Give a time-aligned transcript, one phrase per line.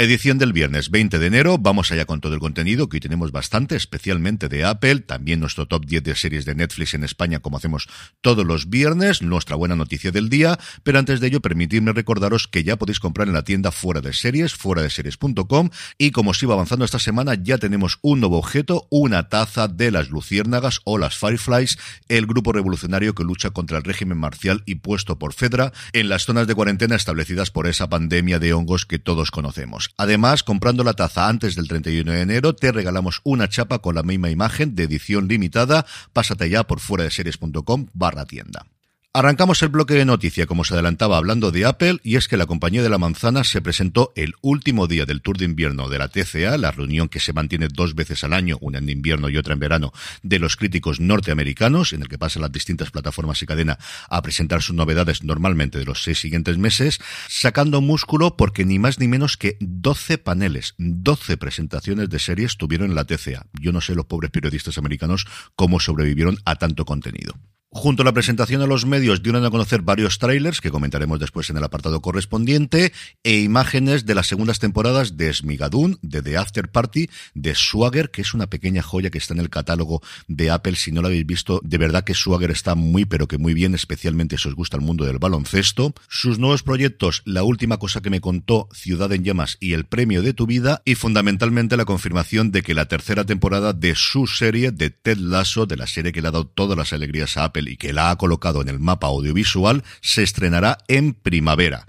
[0.00, 1.58] Edición del viernes 20 de enero.
[1.58, 5.00] Vamos allá con todo el contenido, que hoy tenemos bastante, especialmente de Apple.
[5.00, 7.88] También nuestro top 10 de series de Netflix en España, como hacemos
[8.20, 9.22] todos los viernes.
[9.22, 10.56] Nuestra buena noticia del día.
[10.84, 14.12] Pero antes de ello, permitidme recordaros que ya podéis comprar en la tienda fuera de
[14.12, 15.70] series, fuera de series.com.
[15.98, 19.90] Y como os iba avanzando esta semana, ya tenemos un nuevo objeto, una taza de
[19.90, 24.76] las luciérnagas o las Fireflies, el grupo revolucionario que lucha contra el régimen marcial y
[24.76, 29.00] puesto por Fedra en las zonas de cuarentena establecidas por esa pandemia de hongos que
[29.00, 29.87] todos conocemos.
[29.96, 34.02] Además, comprando la taza antes del 31 de enero, te regalamos una chapa con la
[34.02, 35.86] misma imagen de edición limitada.
[36.12, 38.66] Pásate ya por fuera de series.com barra tienda.
[39.14, 42.44] Arrancamos el bloque de noticia, como se adelantaba hablando de Apple, y es que la
[42.44, 46.08] compañía de la manzana se presentó el último día del tour de invierno de la
[46.08, 49.54] TCA, la reunión que se mantiene dos veces al año, una en invierno y otra
[49.54, 53.78] en verano, de los críticos norteamericanos, en el que pasan las distintas plataformas y cadena
[54.10, 58.98] a presentar sus novedades normalmente de los seis siguientes meses, sacando músculo porque ni más
[58.98, 63.46] ni menos que 12 paneles, 12 presentaciones de series tuvieron en la TCA.
[63.58, 65.26] Yo no sé los pobres periodistas americanos
[65.56, 67.32] cómo sobrevivieron a tanto contenido.
[67.70, 71.50] Junto a la presentación a los medios dieron a conocer varios trailers que comentaremos después
[71.50, 76.70] en el apartado correspondiente e imágenes de las segundas temporadas de Smigadun, de The After
[76.70, 80.76] Party, de Swagger, que es una pequeña joya que está en el catálogo de Apple.
[80.76, 83.74] Si no lo habéis visto, de verdad que Swagger está muy pero que muy bien,
[83.74, 85.92] especialmente si os gusta el mundo del baloncesto.
[86.08, 90.22] Sus nuevos proyectos, la última cosa que me contó, Ciudad en Llamas y el premio
[90.22, 94.72] de tu vida y fundamentalmente la confirmación de que la tercera temporada de su serie
[94.72, 97.57] de Ted Lasso, de la serie que le ha dado todas las alegrías a Apple
[97.66, 101.86] y que la ha colocado en el mapa audiovisual se estrenará en primavera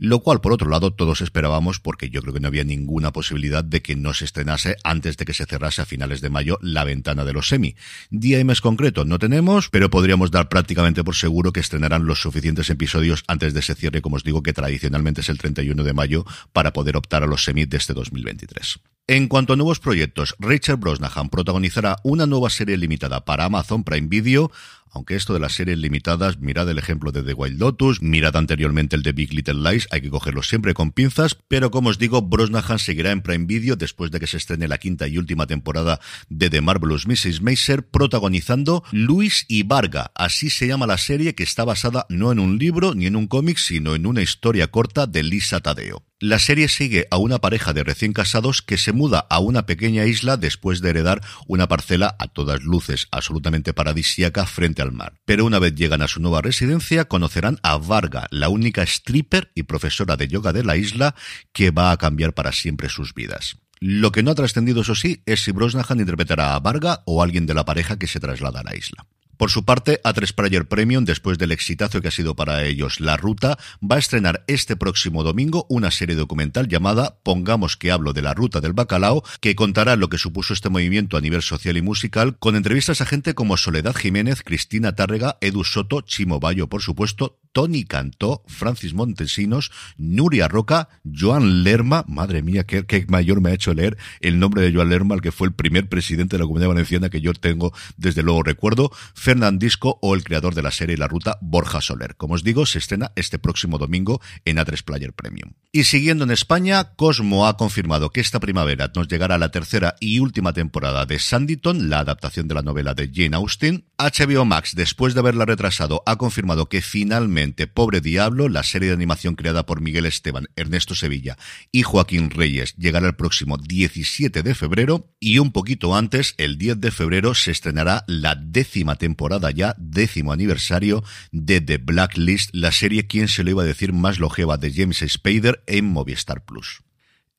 [0.00, 3.62] lo cual por otro lado todos esperábamos porque yo creo que no había ninguna posibilidad
[3.62, 6.84] de que no se estrenase antes de que se cerrase a finales de mayo la
[6.84, 7.76] ventana de los semi.
[8.08, 12.22] Día y mes concreto no tenemos, pero podríamos dar prácticamente por seguro que estrenarán los
[12.22, 15.92] suficientes episodios antes de ese cierre, como os digo, que tradicionalmente es el 31 de
[15.92, 16.24] mayo
[16.54, 18.80] para poder optar a los semi de este 2023.
[19.06, 24.06] En cuanto a nuevos proyectos, Rachel Brosnahan protagonizará una nueva serie limitada para Amazon Prime
[24.06, 24.52] Video,
[24.90, 28.96] aunque esto de las series limitadas, mirad el ejemplo de The Wild Lotus, mirad anteriormente
[28.96, 32.22] el de Big Little Lies, hay que cogerlo siempre con pinzas, pero como os digo,
[32.22, 36.00] Brosnahan seguirá en Prime Video después de que se estrene la quinta y última temporada
[36.28, 37.40] de The Marvelous Mrs.
[37.42, 40.12] Maisel, protagonizando Luis y Varga.
[40.14, 43.26] Así se llama la serie que está basada no en un libro ni en un
[43.26, 46.09] cómic, sino en una historia corta de Lisa Tadeo.
[46.22, 50.04] La serie sigue a una pareja de recién casados que se muda a una pequeña
[50.04, 55.14] isla después de heredar una parcela a todas luces absolutamente paradisíaca frente al mar.
[55.24, 59.62] Pero una vez llegan a su nueva residencia conocerán a Varga, la única stripper y
[59.62, 61.14] profesora de yoga de la isla
[61.54, 63.56] que va a cambiar para siempre sus vidas.
[63.78, 67.46] Lo que no ha trascendido, eso sí, es si Brosnahan interpretará a Varga o alguien
[67.46, 69.06] de la pareja que se traslada a la isla.
[69.40, 73.16] Por su parte, A3 Player Premium, después del exitazo que ha sido para ellos La
[73.16, 78.20] Ruta, va a estrenar este próximo domingo una serie documental llamada Pongamos que hablo de
[78.20, 81.80] la ruta del bacalao, que contará lo que supuso este movimiento a nivel social y
[81.80, 86.82] musical, con entrevistas a gente como Soledad Jiménez, Cristina Tárrega, Edu Soto, Chimo Bayo, por
[86.82, 93.54] supuesto, Tony Cantó, Francis Montesinos, Nuria Roca, Joan Lerma, madre mía, qué, mayor me ha
[93.54, 96.46] hecho leer el nombre de Joan Lerma, el que fue el primer presidente de la
[96.46, 100.96] Comunidad Valenciana que yo tengo desde luego recuerdo, Fernandisco o el creador de la serie
[100.96, 102.16] La Ruta, Borja Soler.
[102.16, 105.52] Como os digo, se estrena este próximo domingo en A3 Player Premium.
[105.72, 110.20] Y siguiendo en España, Cosmo ha confirmado que esta primavera nos llegará la tercera y
[110.20, 113.84] última temporada de Sanditon, la adaptación de la novela de Jane Austen.
[113.98, 117.39] HBO Max, después de haberla retrasado, ha confirmado que finalmente
[117.74, 121.38] Pobre Diablo, la serie de animación creada por Miguel Esteban, Ernesto Sevilla
[121.72, 126.80] y Joaquín Reyes, llegará el próximo 17 de febrero y un poquito antes, el 10
[126.80, 133.06] de febrero, se estrenará la décima temporada ya, décimo aniversario de The Blacklist, la serie,
[133.06, 136.82] quien se lo iba a decir, más longeva de James Spader en Movistar Plus.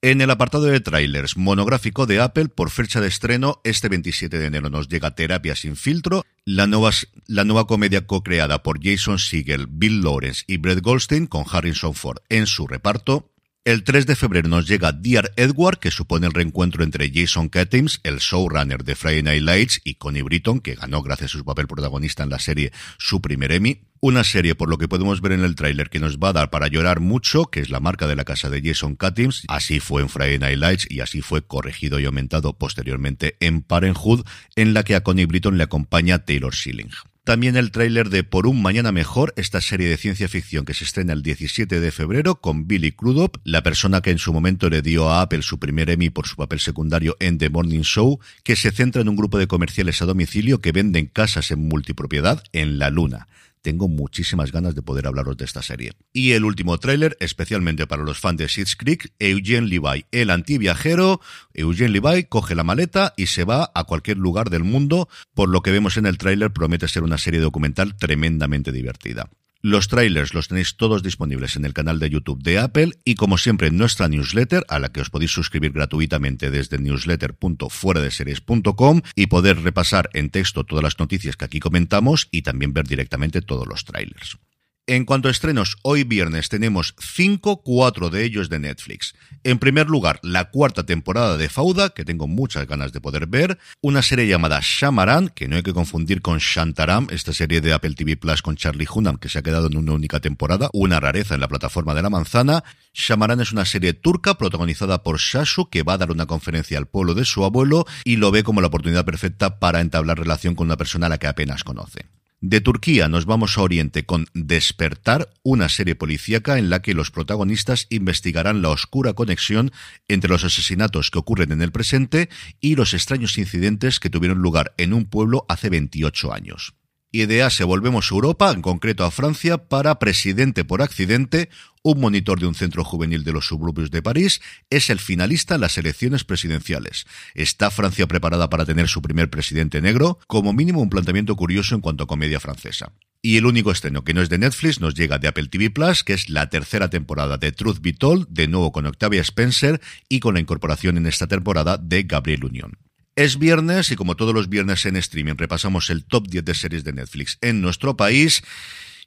[0.03, 4.47] En el apartado de trailers monográfico de Apple, por fecha de estreno, este 27 de
[4.47, 6.89] enero nos llega Terapia sin filtro, la nueva,
[7.27, 12.17] la nueva comedia co-creada por Jason Segel, Bill Lawrence y Brett Goldstein con Harrison Ford
[12.29, 13.30] en su reparto.
[13.63, 17.99] El 3 de febrero nos llega Dear Edward, que supone el reencuentro entre Jason Katims,
[18.01, 21.67] el showrunner de Friday Night Lights, y Connie Britton, que ganó gracias a su papel
[21.67, 23.83] protagonista en la serie su primer Emmy.
[23.99, 26.49] Una serie, por lo que podemos ver en el tráiler, que nos va a dar
[26.49, 29.43] para llorar mucho, que es la marca de la casa de Jason Katims.
[29.47, 34.25] Así fue en Friday Night Lights y así fue corregido y aumentado posteriormente en Parenthood,
[34.55, 36.89] en la que a Connie Britton le acompaña Taylor Schilling.
[37.23, 40.83] También el tráiler de Por un mañana mejor, esta serie de ciencia ficción que se
[40.83, 44.81] estrena el 17 de febrero con Billy Crudup, la persona que en su momento le
[44.81, 48.55] dio a Apple su primer Emmy por su papel secundario en The Morning Show, que
[48.55, 52.79] se centra en un grupo de comerciales a domicilio que venden casas en multipropiedad en
[52.79, 53.27] la luna
[53.61, 55.93] tengo muchísimas ganas de poder hablaros de esta serie.
[56.13, 61.21] Y el último tráiler, especialmente para los fans de Seeds Creek, Eugene Levi, el antiviajero.
[61.53, 65.09] Eugene Levi coge la maleta y se va a cualquier lugar del mundo.
[65.33, 69.29] Por lo que vemos en el tráiler, promete ser una serie documental tremendamente divertida.
[69.63, 73.37] Los trailers los tenéis todos disponibles en el canal de YouTube de Apple y como
[73.37, 79.61] siempre en nuestra newsletter a la que os podéis suscribir gratuitamente desde newsletter.fueradeseries.com y poder
[79.61, 83.85] repasar en texto todas las noticias que aquí comentamos y también ver directamente todos los
[83.85, 84.39] trailers.
[84.87, 89.13] En cuanto a estrenos, hoy viernes tenemos 5, 4 de ellos de Netflix.
[89.43, 93.59] En primer lugar, la cuarta temporada de Fauda, que tengo muchas ganas de poder ver.
[93.79, 97.93] Una serie llamada Shamaran, que no hay que confundir con Shantaram, esta serie de Apple
[97.93, 101.35] TV Plus con Charlie Hunnam, que se ha quedado en una única temporada, una rareza
[101.35, 102.63] en la plataforma de la manzana.
[102.91, 106.87] Shamaran es una serie turca protagonizada por Shashu, que va a dar una conferencia al
[106.87, 110.65] pueblo de su abuelo y lo ve como la oportunidad perfecta para entablar relación con
[110.67, 112.07] una persona a la que apenas conoce.
[112.43, 117.11] De Turquía nos vamos a Oriente con Despertar, una serie policíaca en la que los
[117.11, 119.71] protagonistas investigarán la oscura conexión
[120.07, 122.29] entre los asesinatos que ocurren en el presente
[122.59, 126.73] y los extraños incidentes que tuvieron lugar en un pueblo hace 28 años.
[127.11, 131.49] Y de Asia volvemos a Europa, en concreto a Francia, para Presidente por accidente,
[131.83, 135.61] un monitor de un centro juvenil de los suburbios de París, es el finalista en
[135.61, 137.05] las elecciones presidenciales.
[137.33, 140.19] ¿Está Francia preparada para tener su primer presidente negro?
[140.27, 142.93] Como mínimo un planteamiento curioso en cuanto a comedia francesa.
[143.23, 146.03] Y el único estreno que no es de Netflix nos llega de Apple TV Plus,
[146.03, 149.79] que es la tercera temporada de Truth Be Told, de nuevo con Octavia Spencer
[150.09, 152.77] y con la incorporación en esta temporada de Gabriel Unión.
[153.15, 156.83] Es viernes y como todos los viernes en streaming repasamos el top 10 de series
[156.83, 158.41] de Netflix en nuestro país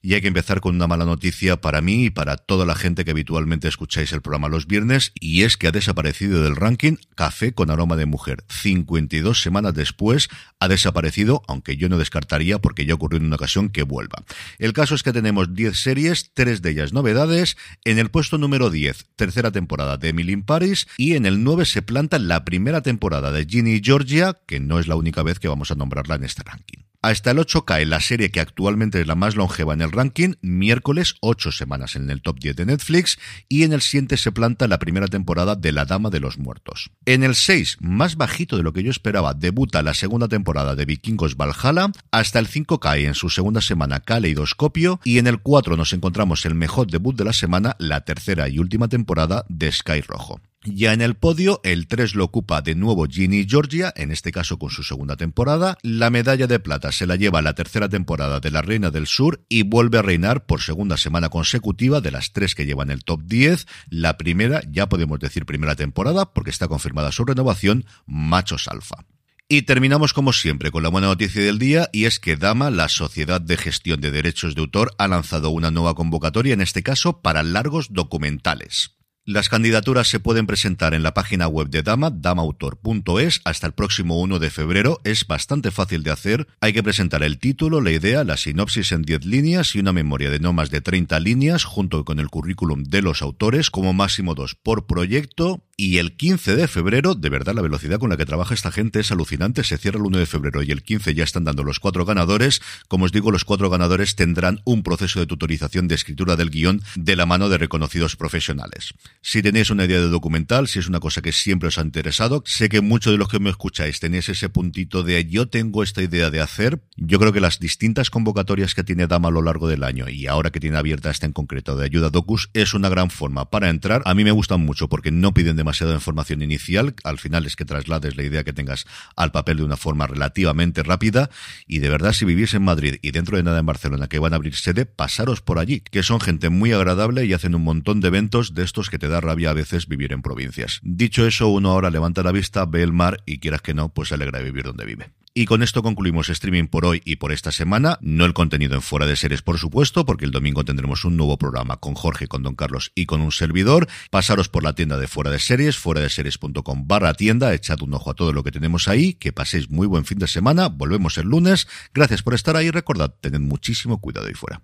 [0.05, 3.07] y hay que empezar con una mala noticia para mí y para toda la gente
[3.07, 7.55] que habitualmente escucháis el programa los viernes, y es que ha desaparecido del ranking Café
[7.55, 8.45] con aroma de mujer.
[8.51, 10.29] 52 semanas después
[10.61, 14.25] ha desaparecido, aunque yo no descartaría porque ya ocurrió en una ocasión que vuelva.
[14.59, 17.57] El caso es que tenemos 10 series, tres de ellas novedades.
[17.85, 21.65] En el puesto número 10, tercera temporada de Emily in Paris, y en el 9
[21.65, 25.49] se planta la primera temporada de Ginny Georgia, que no es la única vez que
[25.49, 26.85] vamos a nombrarla en este ranking.
[27.05, 30.37] Hasta el 8 cae la serie que actualmente es la más longeva en el ranking,
[30.41, 34.69] miércoles 8 semanas en el top 10 de Netflix y en el 7 se planta
[34.69, 36.93] la primera temporada de La Dama de los Muertos.
[37.05, 40.87] En el 6, más bajito de lo que yo esperaba, debuta la segunda temporada de
[40.87, 45.77] Vikingos Valhalla, hasta el 5 cae en su segunda semana Caleidoscopio y en el 4
[45.77, 50.01] nos encontramos el mejor debut de la semana, la tercera y última temporada de Sky
[50.01, 50.41] Rojo.
[50.67, 54.59] Ya en el podio, el 3 lo ocupa de nuevo Ginny Georgia, en este caso
[54.59, 55.77] con su segunda temporada.
[55.83, 59.45] La medalla de plata se la lleva la tercera temporada de La Reina del Sur
[59.51, 63.25] y vuelve a reinar por segunda semana consecutiva de las tres que llevan el top
[63.25, 63.67] 10.
[63.91, 69.05] La primera, ya podemos decir primera temporada, porque está confirmada su renovación, Machos Alfa.
[69.47, 72.89] Y terminamos como siempre con la buena noticia del día y es que Dama, la
[72.89, 77.21] Sociedad de Gestión de Derechos de Autor, ha lanzado una nueva convocatoria, en este caso
[77.21, 78.97] para largos documentales.
[79.27, 84.21] Las candidaturas se pueden presentar en la página web de Dama, damautor.es, hasta el próximo
[84.21, 85.01] 1 de febrero.
[85.03, 86.47] Es bastante fácil de hacer.
[86.61, 90.29] Hay que presentar el título, la idea, la sinopsis en 10 líneas y una memoria
[90.29, 94.35] de no más de 30 líneas, junto con el currículum de los autores, como máximo
[94.35, 95.63] dos por proyecto.
[95.77, 99.01] Y el 15 de febrero, de verdad, la velocidad con la que trabaja esta gente
[99.01, 99.65] es alucinante.
[99.65, 102.63] Se cierra el 1 de febrero y el 15 ya están dando los cuatro ganadores.
[102.87, 106.81] Como os digo, los cuatro ganadores tendrán un proceso de tutorización de escritura del guion
[106.95, 108.95] de la mano de reconocidos profesionales.
[109.21, 112.45] Si tenéis una idea de documental, si es una cosa que siempre os ha interesado,
[112.47, 116.03] sé que muchos de los que me escucháis tenéis ese puntito de yo tengo esta
[116.03, 116.81] idea de hacer.
[116.97, 120.29] Yo creo que las distintas convocatorias que tiene Dama a lo largo del año y
[120.29, 123.71] ahora que tiene abierta esta en concreto de ayuda docus es una gran forma para
[123.71, 124.03] entrar.
[124.05, 126.95] A mí me gustan mucho porque no piden demasiada información inicial.
[127.05, 128.85] Al final es que traslades la idea que tengas
[129.17, 131.31] al papel de una forma relativamente rápida.
[131.67, 134.35] Y de verdad, si vivís en Madrid y dentro de nada en Barcelona que van
[134.35, 138.01] a abrir sede, pasaros por allí, que son gente muy agradable y hacen un montón
[138.01, 140.81] de eventos de estos que te da rabia a veces vivir en provincias.
[140.83, 144.11] Dicho eso, uno ahora levanta la vista, ve el mar y quieras que no, pues
[144.11, 145.24] se alegra de vivir donde vive.
[145.37, 147.99] Y con esto concluimos streaming por hoy y por esta semana.
[148.01, 151.37] No el contenido en fuera de series, por supuesto, porque el domingo tendremos un nuevo
[151.39, 153.89] programa con Jorge, con Don Carlos y con un servidor.
[154.13, 157.53] Pasaros por la tienda de fuera de series, fuera de series.com barra tienda.
[157.53, 159.15] Echad un ojo a todo lo que tenemos ahí.
[159.15, 160.69] Que paséis muy buen fin de semana.
[160.69, 161.67] Volvemos el lunes.
[161.93, 162.71] Gracias por estar ahí.
[162.71, 164.63] Recordad, tened muchísimo cuidado ahí fuera.